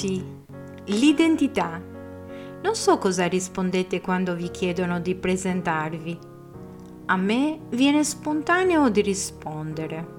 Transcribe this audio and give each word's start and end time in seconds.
Benvenuti! 0.00 0.24
L'identità. 0.86 1.78
Non 2.62 2.74
so 2.74 2.96
cosa 2.96 3.26
rispondete 3.26 4.00
quando 4.00 4.34
vi 4.34 4.50
chiedono 4.50 4.98
di 4.98 5.14
presentarvi. 5.14 6.18
A 7.06 7.16
me 7.16 7.60
viene 7.68 8.02
spontaneo 8.02 8.88
di 8.88 9.02
rispondere. 9.02 10.18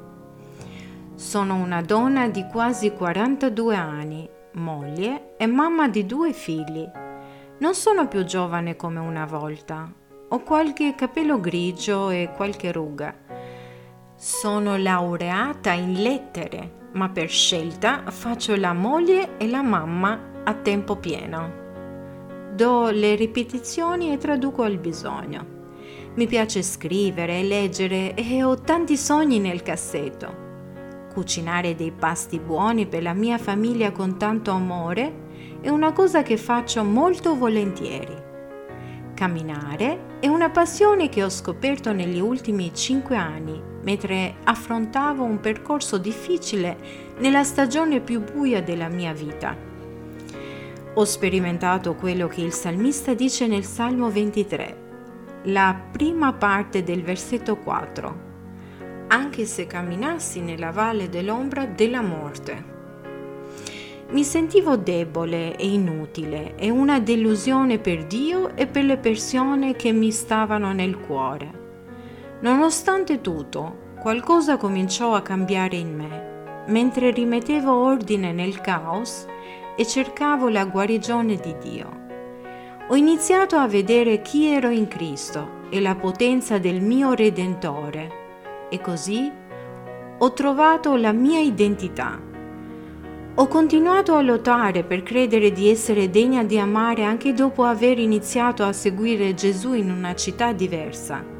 Sono 1.15 1.55
una 1.55 1.81
donna 1.81 2.27
di 2.27 2.45
quasi 2.45 2.91
42 2.91 3.75
anni, 3.75 4.29
moglie 4.53 5.35
e 5.37 5.47
mamma 5.47 5.87
di 5.87 6.05
due 6.05 6.31
figli. 6.31 6.87
Non 7.57 7.73
sono 7.73 8.07
più 8.07 8.23
giovane 8.23 8.75
come 8.75 8.99
una 8.99 9.25
volta. 9.25 9.91
Ho 10.29 10.39
qualche 10.41 10.93
capello 10.95 11.39
grigio 11.39 12.11
e 12.11 12.31
qualche 12.35 12.71
ruga. 12.71 13.15
Sono 14.23 14.77
laureata 14.77 15.71
in 15.71 15.93
lettere 15.93 16.89
ma 16.91 17.09
per 17.09 17.27
scelta 17.27 18.03
faccio 18.11 18.55
la 18.55 18.71
moglie 18.71 19.35
e 19.37 19.49
la 19.49 19.63
mamma 19.63 20.43
a 20.43 20.53
tempo 20.53 20.97
pieno. 20.97 22.51
Do 22.53 22.91
le 22.91 23.15
ripetizioni 23.15 24.13
e 24.13 24.17
traduco 24.17 24.61
al 24.61 24.77
bisogno. 24.77 25.43
Mi 26.13 26.27
piace 26.27 26.61
scrivere 26.61 27.39
e 27.39 27.43
leggere 27.45 28.13
e 28.13 28.43
ho 28.43 28.61
tanti 28.61 28.95
sogni 28.95 29.39
nel 29.39 29.63
cassetto. 29.63 31.07
Cucinare 31.11 31.73
dei 31.73 31.91
pasti 31.91 32.37
buoni 32.37 32.85
per 32.85 33.01
la 33.01 33.13
mia 33.13 33.39
famiglia 33.39 33.91
con 33.91 34.19
tanto 34.19 34.51
amore 34.51 35.57
è 35.61 35.69
una 35.69 35.93
cosa 35.93 36.21
che 36.21 36.37
faccio 36.37 36.83
molto 36.83 37.35
volentieri. 37.35 38.29
Camminare 39.21 40.17
è 40.19 40.25
una 40.25 40.49
passione 40.49 41.07
che 41.07 41.23
ho 41.23 41.29
scoperto 41.29 41.93
negli 41.93 42.19
ultimi 42.19 42.73
cinque 42.73 43.17
anni 43.17 43.61
mentre 43.83 44.37
affrontavo 44.45 45.23
un 45.23 45.39
percorso 45.39 45.99
difficile 45.99 46.75
nella 47.19 47.43
stagione 47.43 47.99
più 47.99 48.23
buia 48.23 48.63
della 48.63 48.87
mia 48.87 49.13
vita. 49.13 49.55
Ho 50.95 51.05
sperimentato 51.05 51.93
quello 51.93 52.27
che 52.27 52.41
il 52.41 52.51
salmista 52.51 53.13
dice 53.13 53.45
nel 53.45 53.63
Salmo 53.63 54.09
23, 54.09 54.77
la 55.43 55.79
prima 55.91 56.33
parte 56.33 56.81
del 56.81 57.03
versetto 57.03 57.57
4. 57.57 58.21
Anche 59.09 59.45
se 59.45 59.67
camminassi 59.67 60.41
nella 60.41 60.71
valle 60.71 61.09
dell'ombra 61.09 61.67
della 61.67 62.01
morte. 62.01 62.80
Mi 64.11 64.25
sentivo 64.25 64.75
debole 64.75 65.55
e 65.55 65.69
inutile 65.69 66.55
e 66.57 66.69
una 66.69 66.99
delusione 66.99 67.79
per 67.79 68.05
Dio 68.07 68.53
e 68.57 68.67
per 68.67 68.83
le 68.83 68.97
persone 68.97 69.77
che 69.77 69.93
mi 69.93 70.11
stavano 70.11 70.73
nel 70.73 70.99
cuore. 70.99 71.59
Nonostante 72.41 73.21
tutto, 73.21 73.93
qualcosa 74.01 74.57
cominciò 74.57 75.15
a 75.15 75.21
cambiare 75.21 75.77
in 75.77 75.95
me, 75.95 76.65
mentre 76.67 77.11
rimettevo 77.11 77.73
ordine 77.73 78.33
nel 78.33 78.59
caos 78.59 79.25
e 79.77 79.87
cercavo 79.87 80.49
la 80.49 80.65
guarigione 80.65 81.37
di 81.37 81.55
Dio. 81.61 81.99
Ho 82.89 82.95
iniziato 82.97 83.55
a 83.55 83.67
vedere 83.69 84.21
chi 84.21 84.47
ero 84.47 84.67
in 84.67 84.89
Cristo 84.89 85.69
e 85.69 85.79
la 85.79 85.95
potenza 85.95 86.57
del 86.57 86.81
mio 86.81 87.13
Redentore 87.13 88.67
e 88.69 88.81
così 88.81 89.31
ho 90.17 90.33
trovato 90.33 90.97
la 90.97 91.13
mia 91.13 91.39
identità. 91.39 92.30
Ho 93.35 93.47
continuato 93.47 94.15
a 94.15 94.21
lottare 94.21 94.83
per 94.83 95.03
credere 95.03 95.51
di 95.51 95.69
essere 95.69 96.09
degna 96.09 96.43
di 96.43 96.59
amare 96.59 97.03
anche 97.03 97.33
dopo 97.33 97.63
aver 97.63 97.97
iniziato 97.97 98.63
a 98.63 98.73
seguire 98.73 99.33
Gesù 99.33 99.73
in 99.73 99.89
una 99.89 100.13
città 100.15 100.51
diversa 100.51 101.39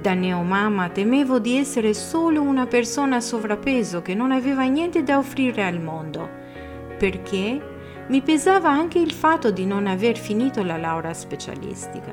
da 0.00 0.14
neomama 0.14 0.90
temevo 0.90 1.40
di 1.40 1.56
essere 1.56 1.92
solo 1.92 2.40
una 2.40 2.66
persona 2.66 3.20
sovrappeso 3.20 4.00
che 4.00 4.14
non 4.14 4.30
aveva 4.30 4.62
niente 4.62 5.02
da 5.02 5.18
offrire 5.18 5.64
al 5.64 5.80
mondo, 5.80 6.28
perché 6.96 7.60
mi 8.06 8.22
pesava 8.22 8.70
anche 8.70 9.00
il 9.00 9.10
fatto 9.10 9.50
di 9.50 9.66
non 9.66 9.88
aver 9.88 10.16
finito 10.16 10.62
la 10.62 10.76
laurea 10.76 11.12
specialistica. 11.12 12.12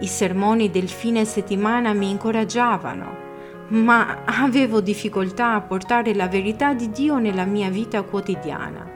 I 0.00 0.06
sermoni 0.06 0.70
del 0.70 0.88
fine 0.88 1.26
settimana 1.26 1.92
mi 1.92 2.08
incoraggiavano, 2.08 3.25
ma 3.68 4.24
avevo 4.24 4.80
difficoltà 4.80 5.54
a 5.54 5.60
portare 5.60 6.14
la 6.14 6.28
verità 6.28 6.74
di 6.74 6.90
Dio 6.90 7.18
nella 7.18 7.44
mia 7.44 7.70
vita 7.70 8.02
quotidiana. 8.02 8.94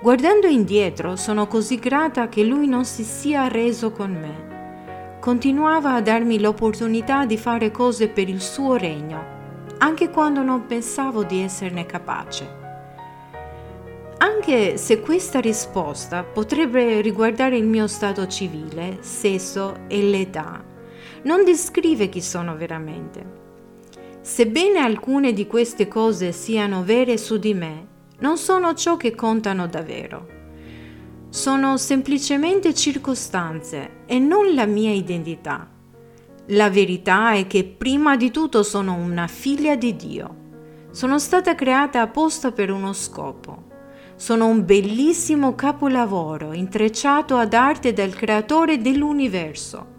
Guardando 0.00 0.46
indietro 0.46 1.16
sono 1.16 1.46
così 1.46 1.78
grata 1.78 2.28
che 2.28 2.44
Lui 2.44 2.66
non 2.66 2.84
si 2.84 3.04
sia 3.04 3.48
reso 3.48 3.90
con 3.90 4.10
me 4.10 4.52
continuava 5.24 5.94
a 5.94 6.02
darmi 6.02 6.38
l'opportunità 6.38 7.24
di 7.24 7.38
fare 7.38 7.70
cose 7.70 8.08
per 8.08 8.28
il 8.28 8.42
suo 8.42 8.76
regno, 8.76 9.24
anche 9.78 10.10
quando 10.10 10.42
non 10.42 10.66
pensavo 10.66 11.24
di 11.24 11.40
esserne 11.40 11.86
capace. 11.86 12.46
Anche 14.18 14.76
se 14.76 15.00
questa 15.00 15.40
risposta 15.40 16.24
potrebbe 16.24 17.00
riguardare 17.00 17.56
il 17.56 17.64
mio 17.64 17.86
stato 17.86 18.26
civile, 18.26 18.98
sesso 19.00 19.86
e 19.88 20.02
l'età, 20.02 20.62
non 21.22 21.42
descrive 21.42 22.10
chi 22.10 22.20
sono 22.20 22.54
veramente. 22.54 23.24
Sebbene 24.24 24.78
alcune 24.78 25.34
di 25.34 25.46
queste 25.46 25.86
cose 25.86 26.32
siano 26.32 26.82
vere 26.82 27.18
su 27.18 27.36
di 27.36 27.52
me, 27.52 27.86
non 28.20 28.38
sono 28.38 28.72
ciò 28.72 28.96
che 28.96 29.14
contano 29.14 29.66
davvero 29.68 30.34
sono 31.34 31.76
semplicemente 31.78 32.72
circostanze 32.74 34.04
e 34.06 34.20
non 34.20 34.54
la 34.54 34.66
mia 34.66 34.92
identità. 34.92 35.68
La 36.50 36.70
verità 36.70 37.32
è 37.32 37.48
che 37.48 37.64
prima 37.64 38.16
di 38.16 38.30
tutto 38.30 38.62
sono 38.62 38.94
una 38.94 39.26
figlia 39.26 39.74
di 39.74 39.96
Dio. 39.96 40.36
Sono 40.92 41.18
stata 41.18 41.56
creata 41.56 42.00
apposta 42.02 42.52
per 42.52 42.70
uno 42.70 42.92
scopo. 42.92 43.64
Sono 44.14 44.46
un 44.46 44.64
bellissimo 44.64 45.56
capolavoro 45.56 46.52
intrecciato 46.52 47.36
ad 47.36 47.52
arte 47.52 47.92
dal 47.92 48.14
creatore 48.14 48.78
dell'universo. 48.78 49.93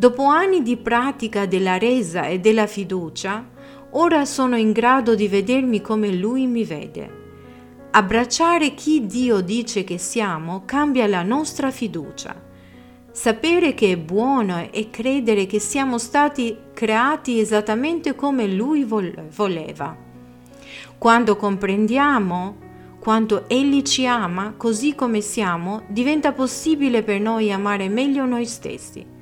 Dopo 0.00 0.24
anni 0.24 0.62
di 0.62 0.78
pratica 0.78 1.44
della 1.44 1.76
resa 1.76 2.24
e 2.24 2.40
della 2.40 2.66
fiducia, 2.66 3.46
ora 3.90 4.24
sono 4.24 4.56
in 4.56 4.72
grado 4.72 5.14
di 5.14 5.28
vedermi 5.28 5.82
come 5.82 6.10
lui 6.10 6.46
mi 6.46 6.64
vede. 6.64 7.18
Abbracciare 7.90 8.72
chi 8.72 9.04
Dio 9.04 9.42
dice 9.42 9.84
che 9.84 9.98
siamo 9.98 10.62
cambia 10.64 11.06
la 11.06 11.22
nostra 11.22 11.70
fiducia. 11.70 12.34
Sapere 13.12 13.74
che 13.74 13.92
è 13.92 13.98
buono 13.98 14.70
e 14.70 14.88
credere 14.88 15.44
che 15.44 15.58
siamo 15.58 15.98
stati 15.98 16.56
creati 16.72 17.38
esattamente 17.38 18.14
come 18.14 18.46
Lui 18.46 18.84
voleva. 18.84 19.94
Quando 20.96 21.36
comprendiamo 21.36 22.56
quanto 22.98 23.46
Egli 23.50 23.82
ci 23.82 24.06
ama 24.06 24.54
così 24.56 24.94
come 24.94 25.20
siamo, 25.20 25.82
diventa 25.88 26.32
possibile 26.32 27.02
per 27.02 27.20
noi 27.20 27.52
amare 27.52 27.90
meglio 27.90 28.24
noi 28.24 28.46
stessi. 28.46 29.18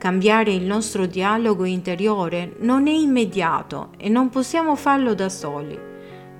Cambiare 0.00 0.52
il 0.52 0.64
nostro 0.64 1.04
dialogo 1.04 1.66
interiore 1.66 2.54
non 2.60 2.88
è 2.88 2.92
immediato 2.92 3.90
e 3.98 4.08
non 4.08 4.30
possiamo 4.30 4.74
farlo 4.74 5.12
da 5.12 5.28
soli 5.28 5.88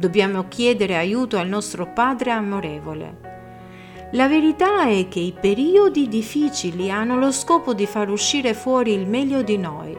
Dobbiamo 0.00 0.48
chiedere 0.48 0.96
aiuto 0.96 1.36
al 1.36 1.46
nostro 1.46 1.92
Padre 1.92 2.30
amorevole. 2.30 4.08
La 4.12 4.28
verità 4.28 4.86
è 4.86 5.08
che 5.08 5.20
i 5.20 5.34
periodi 5.38 6.08
difficili 6.08 6.90
hanno 6.90 7.18
lo 7.18 7.30
scopo 7.30 7.74
di 7.74 7.84
far 7.84 8.08
uscire 8.08 8.54
fuori 8.54 8.94
il 8.94 9.06
meglio 9.06 9.42
di 9.42 9.58
noi. 9.58 9.94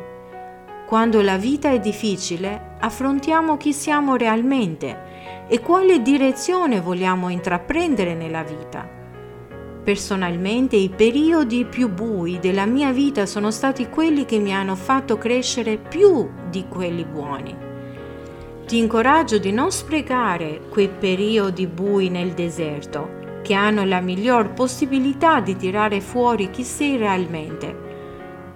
Quando 0.88 1.22
la 1.22 1.38
vita 1.38 1.70
è 1.70 1.80
difficile, 1.80 2.78
affrontiamo 2.80 3.58
chi 3.58 3.74
siamo 3.74 4.16
realmente 4.16 5.46
e 5.48 5.60
quale 5.60 6.02
direzione 6.02 6.82
vogliamo 6.82 7.30
intraprendere 7.30 8.16
nella 8.16 8.42
vita. 8.42 9.01
Personalmente 9.84 10.76
i 10.76 10.90
periodi 10.90 11.66
più 11.66 11.90
bui 11.90 12.40
della 12.40 12.68
mia 12.68 12.92
vita 12.92 13.26
sono 13.26 13.50
stati 13.50 13.90
quelli 13.90 14.26
che 14.26 14.38
mi 14.38 14.54
hanno 14.54 14.76
fatto 14.76 15.18
crescere 15.18 15.78
più 15.78 16.30
di 16.52 16.66
quelli 16.68 17.04
buoni. 17.04 17.58
Ti 18.68 18.78
incoraggio 18.78 19.40
di 19.40 19.52
non 19.52 19.72
sprecare 19.72 20.62
quei 20.70 20.88
periodi 20.88 21.66
bui 21.66 22.10
nel 22.10 22.34
deserto, 22.34 23.20
che 23.42 23.56
hanno 23.56 23.84
la 23.84 24.02
miglior 24.02 24.54
possibilità 24.54 25.40
di 25.40 25.56
tirare 25.56 26.00
fuori 26.00 26.52
chi 26.52 26.64
sei 26.64 26.98
realmente. 26.98 27.90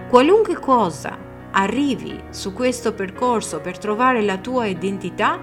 Qualunque 0.08 0.60
cosa 0.60 1.18
arrivi 1.52 2.22
su 2.30 2.54
questo 2.54 2.94
percorso 2.94 3.62
per 3.62 3.80
trovare 3.80 4.22
la 4.22 4.38
tua 4.38 4.68
identità, 4.68 5.40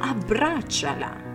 abbracciala. 0.00 1.29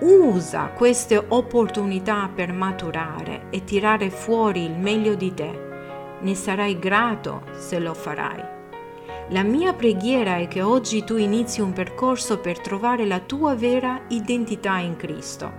Usa 0.00 0.68
queste 0.74 1.22
opportunità 1.28 2.30
per 2.34 2.54
maturare 2.54 3.48
e 3.50 3.64
tirare 3.64 4.08
fuori 4.08 4.64
il 4.64 4.78
meglio 4.78 5.14
di 5.14 5.34
te. 5.34 5.68
Ne 6.20 6.34
sarai 6.34 6.78
grato 6.78 7.42
se 7.52 7.78
lo 7.78 7.92
farai. 7.92 8.42
La 9.28 9.42
mia 9.42 9.74
preghiera 9.74 10.36
è 10.36 10.48
che 10.48 10.62
oggi 10.62 11.04
tu 11.04 11.16
inizi 11.16 11.60
un 11.60 11.74
percorso 11.74 12.38
per 12.38 12.60
trovare 12.60 13.04
la 13.04 13.18
tua 13.18 13.54
vera 13.54 14.00
identità 14.08 14.78
in 14.78 14.96
Cristo. 14.96 15.52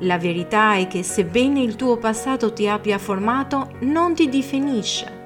La 0.00 0.18
verità 0.18 0.74
è 0.74 0.88
che 0.88 1.04
sebbene 1.04 1.60
il 1.60 1.76
tuo 1.76 1.96
passato 1.96 2.52
ti 2.52 2.66
abbia 2.66 2.98
formato, 2.98 3.70
non 3.82 4.14
ti 4.14 4.28
definisce. 4.28 5.23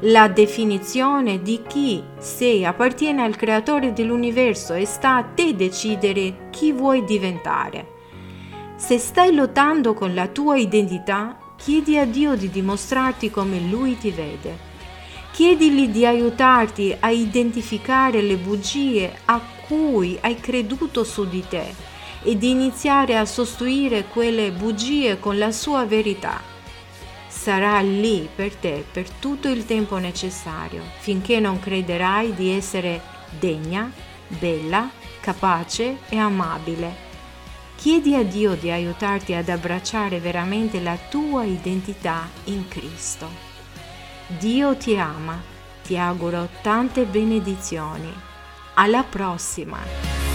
La 0.00 0.28
definizione 0.28 1.42
di 1.42 1.62
chi 1.66 2.02
sei 2.18 2.64
appartiene 2.64 3.22
al 3.22 3.36
creatore 3.36 3.92
dell'universo 3.92 4.74
e 4.74 4.84
sta 4.84 5.16
a 5.16 5.22
te 5.22 5.54
decidere 5.54 6.48
chi 6.50 6.72
vuoi 6.72 7.04
diventare. 7.04 7.94
Se 8.76 8.98
stai 8.98 9.34
lottando 9.34 9.94
con 9.94 10.14
la 10.14 10.28
tua 10.28 10.56
identità, 10.56 11.38
chiedi 11.56 11.96
a 11.96 12.04
Dio 12.04 12.36
di 12.36 12.50
dimostrarti 12.50 13.30
come 13.30 13.58
Lui 13.60 13.96
ti 13.96 14.10
vede. 14.10 14.74
Chiedigli 15.32 15.88
di 15.88 16.04
aiutarti 16.04 16.94
a 16.98 17.10
identificare 17.10 18.22
le 18.22 18.36
bugie 18.36 19.18
a 19.24 19.40
cui 19.66 20.18
hai 20.20 20.36
creduto 20.36 21.04
su 21.04 21.26
di 21.26 21.42
te 21.48 21.74
e 22.22 22.36
di 22.36 22.50
iniziare 22.50 23.16
a 23.16 23.24
sostituire 23.24 24.06
quelle 24.06 24.50
bugie 24.50 25.18
con 25.18 25.38
la 25.38 25.52
sua 25.52 25.84
verità. 25.84 26.55
Sarà 27.46 27.78
lì 27.78 28.28
per 28.34 28.56
te 28.56 28.84
per 28.90 29.08
tutto 29.08 29.46
il 29.46 29.64
tempo 29.66 29.98
necessario, 29.98 30.82
finché 30.98 31.38
non 31.38 31.60
crederai 31.60 32.34
di 32.34 32.50
essere 32.50 33.00
degna, 33.38 33.88
bella, 34.26 34.90
capace 35.20 35.98
e 36.08 36.18
amabile 36.18 37.04
Chiedi 37.76 38.16
a 38.16 38.24
Dio 38.24 38.56
di 38.56 38.72
aiutarti 38.72 39.32
ad 39.32 39.48
abbracciare 39.48 40.18
veramente 40.18 40.80
la 40.80 40.98
tua 41.08 41.44
identità 41.44 42.28
in 42.46 42.66
Cristo. 42.66 43.28
Dio 44.26 44.76
ti 44.76 44.96
ama, 44.96 45.40
ti 45.84 45.96
auguro 45.96 46.48
tante 46.62 47.04
benedizioni. 47.04 48.12
Alla 48.74 49.04
prossima! 49.04 50.25